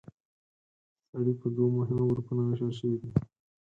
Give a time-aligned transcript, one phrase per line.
[1.09, 3.09] سرې په دوو مهمو ګروپونو ویشل شوې دي.